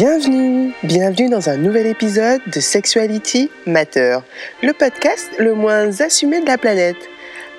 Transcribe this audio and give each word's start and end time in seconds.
Bienvenue, 0.00 0.72
bienvenue 0.82 1.28
dans 1.28 1.50
un 1.50 1.58
nouvel 1.58 1.86
épisode 1.86 2.40
de 2.46 2.58
Sexuality 2.58 3.50
Matter, 3.66 4.20
le 4.62 4.72
podcast 4.72 5.30
le 5.38 5.52
moins 5.52 6.00
assumé 6.00 6.40
de 6.40 6.46
la 6.46 6.56
planète. 6.56 6.96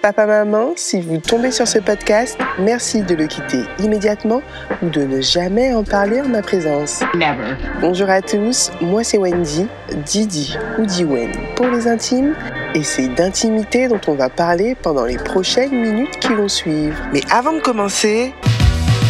Papa, 0.01 0.25
maman, 0.25 0.71
si 0.75 1.01
vous 1.01 1.19
tombez 1.19 1.51
sur 1.51 1.67
ce 1.67 1.77
podcast, 1.77 2.39
merci 2.57 3.03
de 3.03 3.13
le 3.13 3.27
quitter 3.27 3.61
immédiatement 3.77 4.41
ou 4.81 4.89
de 4.89 5.03
ne 5.03 5.21
jamais 5.21 5.75
en 5.75 5.83
parler 5.83 6.19
en 6.19 6.29
ma 6.29 6.41
présence. 6.41 7.01
Never. 7.13 7.55
Bonjour 7.79 8.09
à 8.09 8.23
tous, 8.23 8.71
moi 8.81 9.03
c'est 9.03 9.19
Wendy, 9.19 9.67
Didi 10.03 10.57
ou 10.79 10.87
Diwen 10.87 11.29
pour 11.55 11.67
les 11.67 11.87
intimes, 11.87 12.33
et 12.73 12.81
c'est 12.81 13.09
d'intimité 13.09 13.87
dont 13.87 14.01
on 14.07 14.15
va 14.15 14.29
parler 14.29 14.73
pendant 14.81 15.05
les 15.05 15.17
prochaines 15.17 15.79
minutes 15.79 16.17
qui 16.19 16.33
vont 16.33 16.47
suivre. 16.47 16.97
Mais 17.13 17.21
avant 17.29 17.53
de 17.53 17.59
commencer, 17.59 18.33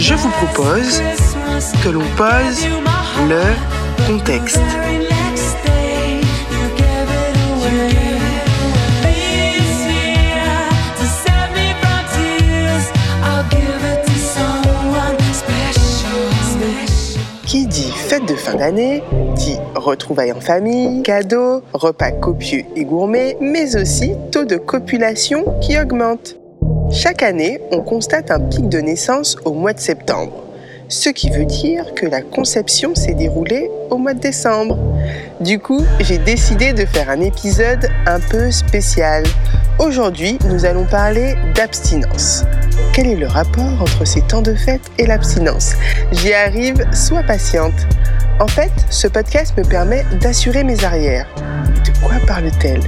je 0.02 0.15
vous 0.15 0.29
propose 0.29 0.99
que 1.84 1.89
l'on 1.89 2.04
pose 2.17 2.65
le 3.29 4.07
contexte. 4.07 4.59
Qui 17.45 17.67
dit 17.67 17.91
fête 17.91 18.25
de 18.25 18.33
fin 18.33 18.55
d'année, 18.55 19.03
dit 19.36 19.58
retrouvailles 19.75 20.31
en 20.31 20.41
famille, 20.41 21.03
cadeaux, 21.03 21.61
repas 21.73 22.11
copieux 22.11 22.63
et 22.75 22.86
gourmets, 22.86 23.38
mais 23.39 23.75
aussi 23.75 24.13
taux 24.31 24.45
de 24.45 24.55
copulation 24.55 25.45
qui 25.61 25.80
augmente. 25.80 26.41
Chaque 26.91 27.23
année, 27.23 27.59
on 27.72 27.81
constate 27.81 28.31
un 28.31 28.40
pic 28.40 28.68
de 28.70 28.80
naissance 28.80 29.38
au 29.45 29.54
mois 29.54 29.73
de 29.73 29.80
septembre 29.80 30.52
ce 30.91 31.09
qui 31.09 31.30
veut 31.30 31.45
dire 31.45 31.94
que 31.95 32.05
la 32.05 32.22
conception 32.22 32.94
s'est 32.95 33.14
déroulée 33.14 33.72
au 33.90 33.98
mois 33.98 34.14
de 34.14 34.20
décembre. 34.20 34.77
Du 35.40 35.58
coup, 35.58 35.84
j'ai 36.02 36.17
décidé 36.17 36.73
de 36.73 36.86
faire 36.86 37.09
un 37.09 37.22
épisode 37.22 37.89
un 38.06 38.20
peu 38.20 38.52
spécial. 38.52 39.23
Aujourd'hui, 39.80 40.38
nous 40.50 40.66
allons 40.66 40.83
parler 40.83 41.36
d'abstinence. 41.56 42.44
Quel 42.94 43.08
est 43.08 43.16
le 43.16 43.28
rapport 43.28 43.81
entre 43.81 44.05
ces 44.05 44.22
temps 44.22 44.42
de 44.42 44.53
fête 44.53 44.92
et 44.98 45.05
l'abstinence? 45.05 45.76
J'y 46.11 46.33
arrive, 46.33 46.86
sois 46.94 47.23
patiente. 47.23 47.88
En 48.42 48.48
fait, 48.48 48.72
ce 48.89 49.08
podcast 49.08 49.58
me 49.58 49.64
permet 49.64 50.03
d'assurer 50.20 50.66
mes 50.66 50.83
arrières. 50.83 51.28
De 51.86 52.05
quoi 52.05 52.16
parle-t-elle? 52.28 52.81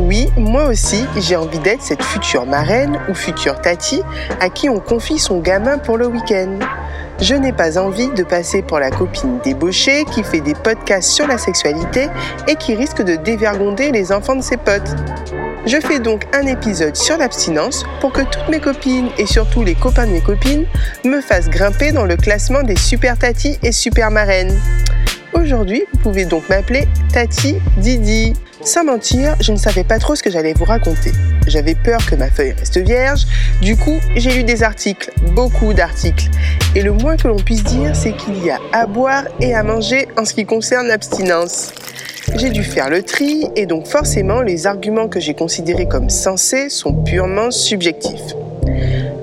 Oui, 0.00 0.28
moi 0.38 0.64
aussi, 0.64 1.04
j'ai 1.18 1.36
envie 1.36 1.58
d'être 1.58 1.82
cette 1.82 2.02
future 2.02 2.46
marraine 2.46 2.98
ou 3.10 3.14
future 3.14 3.60
tati 3.60 4.02
à 4.40 4.48
qui 4.48 4.70
on 4.70 4.80
confie 4.80 5.18
son 5.18 5.40
gamin 5.40 5.76
pour 5.76 5.98
le 5.98 6.06
week-end. 6.06 6.58
Je 7.20 7.34
n'ai 7.34 7.52
pas 7.52 7.78
envie 7.78 8.08
de 8.08 8.22
passer 8.22 8.62
pour 8.62 8.78
la 8.78 8.90
copine 8.90 9.40
débauchée 9.44 10.06
qui 10.06 10.24
fait 10.24 10.40
des 10.40 10.54
podcasts 10.54 11.10
sur 11.10 11.26
la 11.26 11.36
sexualité 11.36 12.08
et 12.48 12.56
qui 12.56 12.74
risque 12.74 13.02
de 13.02 13.16
dévergonder 13.16 13.92
les 13.92 14.10
enfants 14.10 14.36
de 14.36 14.42
ses 14.42 14.56
potes. 14.56 14.96
Je 15.66 15.76
fais 15.76 15.98
donc 15.98 16.24
un 16.32 16.46
épisode 16.46 16.96
sur 16.96 17.18
l'abstinence 17.18 17.84
pour 18.00 18.12
que 18.12 18.22
toutes 18.22 18.48
mes 18.48 18.60
copines 18.60 19.10
et 19.18 19.26
surtout 19.26 19.62
les 19.62 19.74
copains 19.74 20.06
de 20.06 20.12
mes 20.12 20.22
copines 20.22 20.64
me 21.04 21.20
fassent 21.20 21.50
grimper 21.50 21.92
dans 21.92 22.06
le 22.06 22.16
classement 22.16 22.62
des 22.62 22.76
super 22.76 23.18
tatis 23.18 23.58
et 23.62 23.70
super 23.70 24.10
marraines. 24.10 24.58
Aujourd'hui, 25.34 25.84
vous 25.92 25.98
pouvez 25.98 26.24
donc 26.24 26.48
m'appeler 26.48 26.88
Tati 27.12 27.56
Didi. 27.76 28.32
Sans 28.62 28.84
mentir, 28.84 29.36
je 29.40 29.52
ne 29.52 29.56
savais 29.56 29.84
pas 29.84 29.98
trop 29.98 30.14
ce 30.14 30.22
que 30.22 30.30
j'allais 30.30 30.52
vous 30.52 30.66
raconter. 30.66 31.12
J'avais 31.46 31.74
peur 31.74 32.04
que 32.04 32.14
ma 32.14 32.30
feuille 32.30 32.52
reste 32.52 32.76
vierge, 32.76 33.26
du 33.62 33.74
coup 33.74 33.98
j'ai 34.16 34.32
lu 34.32 34.44
des 34.44 34.62
articles, 34.62 35.10
beaucoup 35.32 35.72
d'articles. 35.72 36.28
Et 36.74 36.82
le 36.82 36.92
moins 36.92 37.16
que 37.16 37.26
l'on 37.26 37.36
puisse 37.36 37.64
dire, 37.64 37.96
c'est 37.96 38.12
qu'il 38.12 38.44
y 38.44 38.50
a 38.50 38.58
à 38.72 38.86
boire 38.86 39.24
et 39.40 39.54
à 39.54 39.62
manger 39.62 40.08
en 40.18 40.26
ce 40.26 40.34
qui 40.34 40.44
concerne 40.44 40.88
l'abstinence. 40.88 41.72
J'ai 42.36 42.50
dû 42.50 42.62
faire 42.62 42.90
le 42.90 43.02
tri 43.02 43.46
et 43.56 43.64
donc 43.64 43.86
forcément 43.86 44.42
les 44.42 44.66
arguments 44.66 45.08
que 45.08 45.20
j'ai 45.20 45.34
considérés 45.34 45.88
comme 45.88 46.10
sensés 46.10 46.68
sont 46.68 46.92
purement 46.92 47.50
subjectifs. 47.50 48.34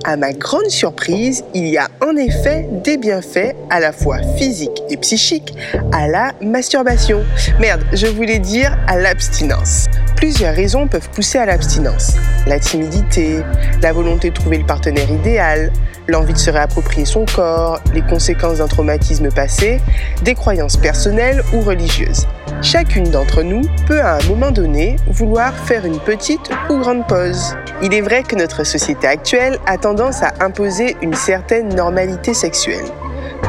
À 0.08 0.16
ma 0.16 0.32
grande 0.32 0.70
surprise, 0.70 1.44
il 1.54 1.68
y 1.68 1.78
a 1.78 1.90
en 2.00 2.16
effet 2.16 2.66
des 2.82 2.96
bienfaits 2.96 3.54
à 3.70 3.82
la 3.82 3.92
fois 3.92 4.20
physiques 4.38 4.82
et 4.90 4.96
psychiques 4.96 5.54
à 5.92 6.08
la 6.08 6.32
masturbation. 6.42 7.26
Merde, 7.60 7.84
je 7.92 8.08
voulais 8.08 8.40
dire 8.40 8.78
à 8.88 8.98
l'abstinence. 8.98 9.88
Plusieurs 10.18 10.56
raisons 10.56 10.88
peuvent 10.88 11.10
pousser 11.12 11.38
à 11.38 11.46
l'abstinence. 11.46 12.16
La 12.48 12.60
timidité, 12.60 13.44
la 13.84 13.94
volonté 13.94 14.32
de 14.32 14.34
trouver 14.34 14.58
le 14.58 14.66
partenaire 14.66 15.10
idéal, 15.12 15.72
l'envie 16.08 16.34
de 16.34 16.40
se 16.40 16.50
réapproprier 16.50 17.06
son 17.06 17.26
corps, 17.26 17.80
les 17.94 18.02
conséquences 18.02 18.58
d'un 18.58 18.68
traumatisme 18.68 19.30
passé, 19.32 19.80
des 20.24 20.34
croyances 20.34 20.76
personnelles 20.76 21.44
ou 21.54 21.62
religieuses. 21.62 22.28
Chacune 22.64 23.12
d'entre 23.12 23.44
nous 23.44 23.62
peut 23.86 24.02
à 24.02 24.16
un 24.16 24.24
moment 24.28 24.50
donné 24.50 24.96
vouloir 25.06 25.54
faire 25.54 25.86
une 25.86 26.00
petite 26.00 26.50
ou 26.72 26.78
grande 26.78 27.06
pause. 27.06 27.56
Il 27.84 27.94
est 27.94 28.02
vrai 28.02 28.24
que 28.24 28.36
notre 28.36 28.64
société 28.64 29.06
actuelle 29.06 29.60
a 29.68 29.78
tendance 29.78 30.24
à 30.24 30.34
imposer 30.40 30.98
une 31.04 31.14
certaine 31.14 31.76
normalité 31.76 32.34
sexuelle. 32.34 32.86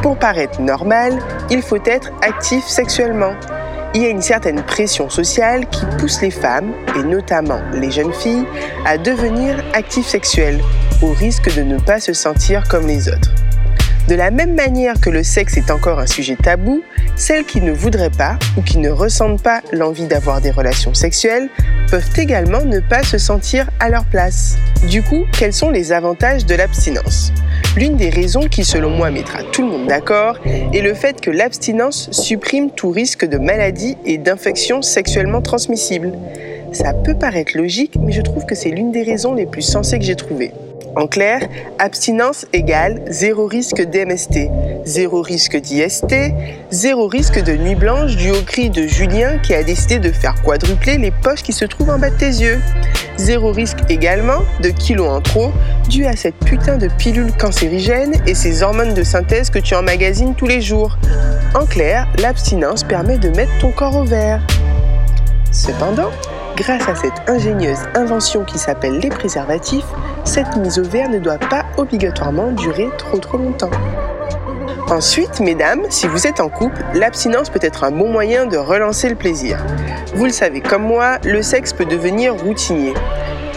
Pour 0.03 0.19
paraître 0.19 0.61
normal, 0.61 1.17
il 1.49 1.63
faut 1.63 1.83
être 1.83 2.11
actif 2.21 2.63
sexuellement. 2.67 3.33
Il 3.95 4.03
y 4.03 4.05
a 4.05 4.09
une 4.09 4.21
certaine 4.21 4.61
pression 4.61 5.09
sociale 5.09 5.67
qui 5.67 5.83
pousse 5.97 6.21
les 6.21 6.29
femmes, 6.29 6.73
et 6.95 7.01
notamment 7.01 7.59
les 7.73 7.89
jeunes 7.89 8.13
filles, 8.13 8.45
à 8.85 8.99
devenir 8.99 9.63
actifs 9.73 10.05
sexuels, 10.05 10.61
au 11.01 11.11
risque 11.11 11.55
de 11.55 11.63
ne 11.63 11.79
pas 11.79 11.99
se 11.99 12.13
sentir 12.13 12.67
comme 12.67 12.85
les 12.85 13.09
autres. 13.09 13.31
De 14.09 14.15
la 14.15 14.31
même 14.31 14.55
manière 14.55 14.99
que 14.99 15.11
le 15.11 15.21
sexe 15.21 15.55
est 15.57 15.69
encore 15.69 15.99
un 15.99 16.07
sujet 16.07 16.35
tabou, 16.35 16.81
celles 17.15 17.45
qui 17.45 17.61
ne 17.61 17.71
voudraient 17.71 18.09
pas 18.09 18.39
ou 18.57 18.63
qui 18.63 18.79
ne 18.79 18.89
ressentent 18.89 19.43
pas 19.43 19.61
l'envie 19.71 20.07
d'avoir 20.07 20.41
des 20.41 20.49
relations 20.49 20.95
sexuelles 20.95 21.47
peuvent 21.91 22.09
également 22.17 22.65
ne 22.65 22.79
pas 22.79 23.03
se 23.03 23.19
sentir 23.19 23.69
à 23.79 23.87
leur 23.91 24.05
place. 24.05 24.57
Du 24.89 25.03
coup, 25.03 25.25
quels 25.37 25.53
sont 25.53 25.69
les 25.69 25.91
avantages 25.91 26.47
de 26.47 26.55
l'abstinence? 26.55 27.31
L'une 27.77 27.97
des 27.97 28.09
raisons 28.09 28.47
qui, 28.49 28.65
selon 28.65 28.89
moi, 28.89 29.11
mettra 29.11 29.43
tout 29.43 29.61
le 29.61 29.67
monde 29.67 29.85
d'accord 29.85 30.39
est 30.47 30.81
le 30.81 30.95
fait 30.95 31.21
que 31.21 31.29
l'abstinence 31.29 32.09
supprime 32.09 32.71
tout 32.71 32.89
risque 32.89 33.25
de 33.25 33.37
maladie 33.37 33.95
et 34.05 34.17
d'infection 34.17 34.81
sexuellement 34.81 35.43
transmissibles. 35.43 36.13
Ça 36.71 36.95
peut 36.95 37.13
paraître 37.15 37.55
logique, 37.55 37.93
mais 37.99 38.11
je 38.11 38.21
trouve 38.21 38.47
que 38.47 38.55
c'est 38.55 38.71
l'une 38.71 38.91
des 38.91 39.03
raisons 39.03 39.35
les 39.35 39.45
plus 39.45 39.61
sensées 39.61 39.99
que 39.99 40.05
j'ai 40.05 40.15
trouvées. 40.15 40.51
En 40.95 41.07
clair, 41.07 41.41
abstinence 41.77 42.45
égale 42.51 43.03
zéro 43.09 43.45
risque 43.45 43.81
d'MST, 43.81 44.49
zéro 44.85 45.21
risque 45.21 45.57
d'IST, 45.57 46.15
zéro 46.71 47.07
risque 47.07 47.43
de 47.43 47.53
nuit 47.53 47.75
blanche 47.75 48.15
dû 48.15 48.31
au 48.31 48.41
cri 48.41 48.69
de 48.69 48.87
Julien 48.87 49.37
qui 49.37 49.53
a 49.53 49.63
décidé 49.63 49.99
de 49.99 50.11
faire 50.11 50.41
quadrupler 50.41 50.97
les 50.97 51.11
poches 51.11 51.43
qui 51.43 51.53
se 51.53 51.65
trouvent 51.65 51.91
en 51.91 51.99
bas 51.99 52.09
de 52.09 52.17
tes 52.17 52.25
yeux. 52.25 52.59
Zéro 53.17 53.51
risque 53.51 53.79
également 53.89 54.39
de 54.61 54.69
kilos 54.69 55.09
en 55.09 55.21
trop 55.21 55.51
dû 55.89 56.05
à 56.05 56.15
cette 56.15 56.37
putain 56.37 56.77
de 56.77 56.87
pilule 56.87 57.31
cancérigène 57.37 58.15
et 58.25 58.33
ces 58.33 58.63
hormones 58.63 58.93
de 58.93 59.03
synthèse 59.03 59.49
que 59.49 59.59
tu 59.59 59.75
emmagasines 59.75 60.35
tous 60.35 60.47
les 60.47 60.61
jours. 60.61 60.97
En 61.53 61.65
clair, 61.65 62.07
l'abstinence 62.19 62.83
permet 62.83 63.17
de 63.17 63.29
mettre 63.29 63.51
ton 63.59 63.71
corps 63.71 63.95
au 63.95 64.05
vert. 64.05 64.41
Cependant, 65.51 66.09
grâce 66.55 66.87
à 66.87 66.95
cette 66.95 67.29
ingénieuse 67.29 67.79
invention 67.95 68.43
qui 68.43 68.57
s'appelle 68.57 68.99
les 68.99 69.09
préservatifs, 69.09 69.85
cette 70.29 70.57
mise 70.57 70.77
au 70.77 70.83
vert 70.83 71.09
ne 71.09 71.17
doit 71.17 71.39
pas 71.39 71.65
obligatoirement 71.77 72.51
durer 72.51 72.87
trop 72.99 73.17
trop 73.17 73.39
longtemps. 73.39 73.71
Ensuite, 74.87 75.39
mesdames, 75.39 75.81
si 75.89 76.07
vous 76.07 76.27
êtes 76.27 76.39
en 76.39 76.49
couple, 76.49 76.83
l'abstinence 76.93 77.49
peut 77.49 77.59
être 77.63 77.83
un 77.83 77.89
bon 77.89 78.11
moyen 78.11 78.45
de 78.45 78.55
relancer 78.55 79.09
le 79.09 79.15
plaisir. 79.15 79.57
Vous 80.13 80.25
le 80.25 80.31
savez 80.31 80.61
comme 80.61 80.83
moi, 80.83 81.17
le 81.25 81.41
sexe 81.41 81.73
peut 81.73 81.85
devenir 81.85 82.35
routinier. 82.35 82.93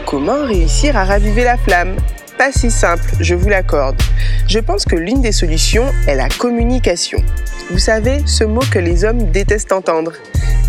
Comment 0.07 0.47
réussir 0.47 0.97
à 0.97 1.05
raviver 1.05 1.45
la 1.45 1.59
flamme? 1.59 1.95
Pas 2.39 2.53
si 2.53 2.71
simple, 2.71 3.05
je 3.21 3.35
vous 3.35 3.51
l'accorde. 3.51 4.01
Je 4.49 4.59
pense 4.59 4.87
que 4.87 4.97
l'une 4.97 5.21
des 5.21 5.33
solutions 5.33 5.85
est 6.09 6.15
la 6.15 6.31
communication. 6.31 7.19
Vous 7.71 7.79
savez, 7.79 8.23
ce 8.25 8.45
mot 8.45 8.63
que 8.73 8.79
les 8.79 9.05
hommes 9.05 9.31
détestent 9.31 9.73
entendre. 9.73 10.13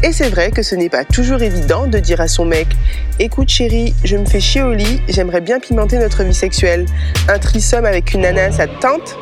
Et 0.05 0.11
c'est 0.11 0.27
vrai 0.27 0.51
que 0.51 0.63
ce 0.63 0.75
n'est 0.75 0.89
pas 0.89 1.05
toujours 1.05 1.41
évident 1.41 1.88
de 1.88 1.97
dire 1.97 2.19
à 2.19 2.27
son 2.27 2.44
mec 2.44 2.67
Écoute 3.19 3.47
chérie, 3.47 3.95
je 4.03 4.17
me 4.17 4.25
fais 4.25 4.41
chier 4.41 4.61
au 4.61 4.73
lit, 4.73 5.01
j'aimerais 5.07 5.39
bien 5.39 5.61
pimenter 5.61 5.97
notre 5.97 6.23
vie 6.23 6.33
sexuelle. 6.33 6.85
Un 7.29 7.39
trisome 7.39 7.85
avec 7.85 8.13
une 8.13 8.21
nana, 8.21 8.51
ça 8.51 8.67
te 8.67 8.77
tente? 8.81 9.17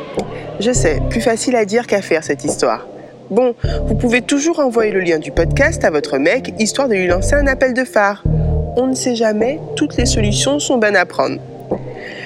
Je 0.58 0.72
sais, 0.72 1.00
plus 1.08 1.20
facile 1.20 1.54
à 1.54 1.64
dire 1.64 1.86
qu'à 1.86 2.02
faire 2.02 2.24
cette 2.24 2.44
histoire. 2.44 2.84
Bon, 3.30 3.54
vous 3.86 3.94
pouvez 3.94 4.22
toujours 4.22 4.58
envoyer 4.58 4.90
le 4.90 5.00
lien 5.00 5.20
du 5.20 5.30
podcast 5.30 5.84
à 5.84 5.90
votre 5.90 6.18
mec 6.18 6.52
histoire 6.58 6.88
de 6.88 6.94
lui 6.94 7.06
lancer 7.06 7.34
un 7.34 7.46
appel 7.46 7.74
de 7.74 7.84
phare. 7.84 8.24
On 8.76 8.88
ne 8.88 8.94
sait 8.96 9.14
jamais, 9.14 9.60
toutes 9.76 9.96
les 9.96 10.06
solutions 10.06 10.58
sont 10.58 10.78
bonnes 10.78 10.96
à 10.96 11.06
prendre. 11.06 11.38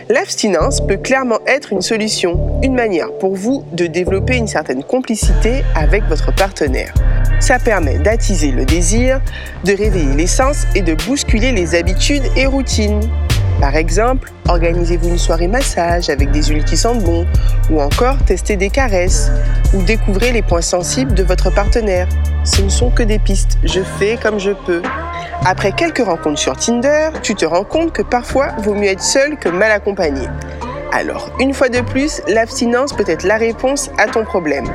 L'abstinence 0.09 0.81
peut 0.87 0.97
clairement 0.97 1.41
être 1.47 1.75
une 1.75 1.83
solution, 1.83 2.59
une 2.63 2.75
manière 2.75 3.13
pour 3.19 3.35
vous 3.35 3.65
de 3.73 3.87
développer 3.87 4.37
une 4.37 4.47
certaine 4.47 4.83
complicité 4.83 5.63
avec 5.75 6.05
votre 6.05 6.35
partenaire. 6.35 6.95
Ça 7.41 7.59
permet 7.59 7.99
d'attiser 7.99 8.51
le 8.51 8.65
désir, 8.65 9.21
de 9.65 9.73
réveiller 9.73 10.15
l'essence 10.15 10.67
et 10.75 10.83
de 10.83 10.95
bousculer 10.95 11.53
les 11.53 11.75
habitudes 11.75 12.25
et 12.37 12.47
routines. 12.47 13.01
Par 13.61 13.75
exemple, 13.77 14.33
organisez-vous 14.49 15.09
une 15.09 15.19
soirée 15.19 15.49
massage 15.49 16.11
avec 16.11 16.31
des 16.31 16.43
huiles 16.43 16.65
qui 16.65 16.77
sentent 16.77 17.03
bon, 17.03 17.27
ou 17.71 17.81
encore 17.81 18.17
testez 18.27 18.57
des 18.57 18.69
caresses, 18.69 19.31
ou 19.73 19.83
découvrez 19.83 20.33
les 20.33 20.43
points 20.43 20.61
sensibles 20.61 21.15
de 21.15 21.23
votre 21.23 21.51
partenaire. 21.51 22.09
Ce 22.45 22.63
ne 22.63 22.69
sont 22.69 22.91
que 22.91 23.03
des 23.03 23.19
pistes, 23.19 23.59
je 23.65 23.81
fais 23.99 24.19
comme 24.23 24.39
je 24.39 24.53
peux. 24.67 24.83
Après 25.45 25.73
quelques 25.73 26.05
rencontres 26.05 26.39
sur 26.39 26.57
Tinder, 26.57 27.11
tu 27.23 27.35
te 27.35 27.47
rends 27.47 27.65
compte 27.65 27.93
que 27.93 28.03
parfois 28.03 28.49
vaut 28.59 28.75
mieux 28.75 28.89
être 28.89 29.03
seul 29.03 29.39
que 29.39 29.49
mal 29.49 29.71
accompagné. 29.71 30.29
Alors, 30.93 31.31
une 31.41 31.53
fois 31.53 31.69
de 31.69 31.81
plus, 31.81 32.23
l'abstinence 32.27 32.93
peut 32.93 33.05
être 33.07 33.25
la 33.25 33.37
réponse 33.37 33.91
à 33.99 34.07
ton 34.07 34.25
problème. 34.25 34.67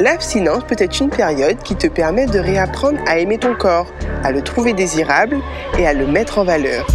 L'abstinence 0.00 0.64
peut 0.66 0.76
être 0.78 0.98
une 1.00 1.10
période 1.10 1.58
qui 1.62 1.76
te 1.76 1.86
permet 1.86 2.26
de 2.26 2.38
réapprendre 2.38 2.98
à 3.06 3.18
aimer 3.18 3.38
ton 3.38 3.54
corps, 3.54 3.92
à 4.24 4.32
le 4.32 4.42
trouver 4.42 4.72
désirable 4.72 5.38
et 5.78 5.86
à 5.86 5.92
le 5.92 6.06
mettre 6.06 6.38
en 6.38 6.44
valeur. 6.44 6.86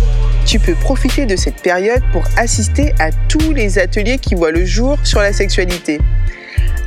Tu 0.45 0.59
peux 0.59 0.75
profiter 0.75 1.25
de 1.25 1.35
cette 1.35 1.61
période 1.61 2.01
pour 2.11 2.23
assister 2.37 2.93
à 2.99 3.11
tous 3.29 3.51
les 3.51 3.79
ateliers 3.79 4.17
qui 4.17 4.35
voient 4.35 4.51
le 4.51 4.65
jour 4.65 4.97
sur 5.03 5.19
la 5.19 5.33
sexualité. 5.33 5.99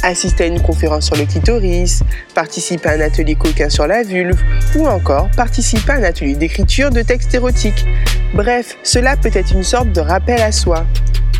Assister 0.02 0.44
à 0.44 0.46
une 0.46 0.62
conférence 0.62 1.06
sur 1.06 1.16
le 1.16 1.24
clitoris, 1.24 2.02
participer 2.34 2.88
à 2.88 2.92
un 2.92 3.00
atelier 3.00 3.34
coquin 3.34 3.68
sur 3.68 3.88
la 3.88 4.04
vulve 4.04 4.40
ou 4.76 4.86
encore 4.86 5.28
participer 5.36 5.92
à 5.92 5.96
un 5.96 6.04
atelier 6.04 6.36
d'écriture 6.36 6.90
de 6.90 7.02
textes 7.02 7.34
érotiques. 7.34 7.84
Bref, 8.32 8.76
cela 8.84 9.16
peut 9.16 9.30
être 9.32 9.52
une 9.52 9.64
sorte 9.64 9.90
de 9.90 10.00
rappel 10.00 10.40
à 10.40 10.52
soi. 10.52 10.84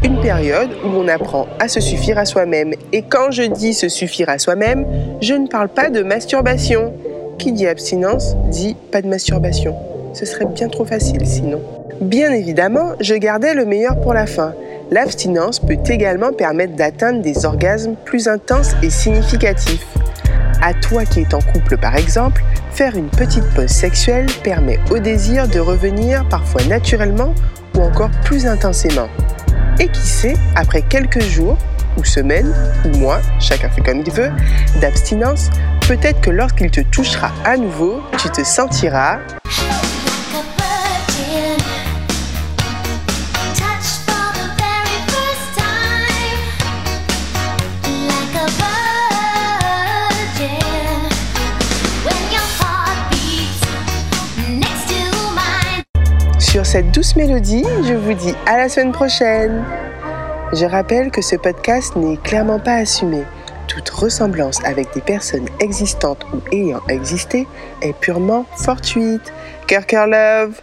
Une 0.05 0.21
période 0.21 0.71
où 0.85 0.89
on 0.89 1.09
apprend 1.09 1.49
à 1.59 1.67
se 1.67 1.81
suffire 1.81 2.19
à 2.19 2.25
soi-même. 2.25 2.73
Et 2.93 3.03
quand 3.03 3.33
je 3.33 3.43
dis 3.43 3.75
se 3.75 3.89
suffire 3.89 4.29
à 4.29 4.39
soi-même, 4.39 4.87
je 5.21 5.35
ne 5.35 5.49
parle 5.49 5.69
pas 5.69 5.91
de 5.91 6.03
masturbation. 6.03 6.93
Qui 7.39 7.53
dit 7.53 7.67
abstinence 7.67 8.37
dit 8.50 8.77
pas 8.93 9.03
de 9.03 9.09
masturbation. 9.09 9.75
Ce 10.15 10.25
serait 10.25 10.47
bien 10.47 10.69
trop 10.69 10.85
facile 10.85 11.27
sinon. 11.27 11.61
Bien 12.00 12.33
évidemment, 12.33 12.93
je 13.00 13.15
gardais 13.15 13.55
le 13.55 13.65
meilleur 13.65 14.00
pour 14.00 14.15
la 14.15 14.27
fin. 14.27 14.55
L'abstinence 14.91 15.59
peut 15.59 15.79
également 15.89 16.33
permettre 16.33 16.77
d'atteindre 16.77 17.21
des 17.21 17.45
orgasmes 17.45 17.95
plus 18.05 18.29
intenses 18.29 18.75
et 18.83 18.91
significatifs. 18.91 19.87
À 20.62 20.75
toi 20.75 21.05
qui 21.05 21.21
es 21.21 21.35
en 21.35 21.41
couple 21.41 21.77
par 21.77 21.97
exemple, 21.97 22.43
faire 22.71 22.97
une 22.97 23.09
petite 23.09 23.49
pause 23.55 23.69
sexuelle 23.69 24.27
permet 24.45 24.79
au 24.91 24.99
désir 24.99 25.49
de 25.49 25.59
revenir 25.59 26.29
parfois 26.29 26.65
naturellement 26.69 27.35
ou 27.77 27.81
encore 27.81 28.11
plus 28.25 28.47
intensément. 28.47 29.09
Et 29.80 29.88
qui 29.88 30.06
sait, 30.06 30.34
après 30.56 30.82
quelques 30.82 31.20
jours, 31.20 31.56
ou 31.96 32.04
semaines, 32.04 32.52
ou 32.84 32.96
mois, 32.98 33.20
chacun 33.40 33.69
fait 33.69 33.80
comme 33.80 34.02
il 34.04 34.12
veut, 34.12 34.30
d'abstinence, 34.80 35.50
peut-être 35.86 36.20
que 36.20 36.30
lorsqu'il 36.30 36.70
te 36.70 36.80
touchera 36.80 37.30
à 37.44 37.56
nouveau, 37.56 38.02
tu 38.19 38.28
te 38.30 38.42
sentiras 38.44 39.19
Sur 56.50 56.65
cette 56.65 56.93
douce 56.93 57.15
mélodie, 57.15 57.67
je 57.87 57.93
vous 57.93 58.15
dis 58.15 58.35
à 58.47 58.56
la 58.56 58.71
semaine 58.71 58.93
prochaine. 58.93 59.62
Je 60.55 60.65
rappelle 60.65 61.11
que 61.11 61.21
ce 61.21 61.37
podcast 61.37 61.95
n'est 61.95 62.17
clairement 62.17 62.59
pas 62.59 62.77
assumé. 62.77 63.25
Toute 63.67 63.91
ressemblance 63.91 64.65
avec 64.65 64.95
des 64.95 65.03
personnes 65.03 65.47
existantes 65.61 66.25
ou 66.33 66.41
ayant 66.50 66.81
existé 66.89 67.47
est 67.83 67.93
purement 67.93 68.47
fortuite. 68.56 69.31
Cœur, 69.67 69.85
cœur, 69.85 70.06
love 70.06 70.59